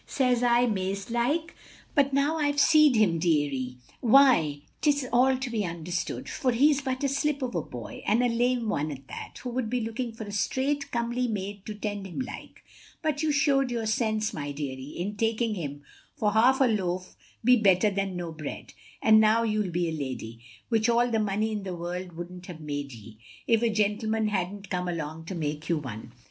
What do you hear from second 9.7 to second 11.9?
looking for a straight, comely maid to